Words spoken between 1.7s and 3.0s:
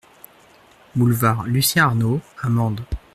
Arnault à Mende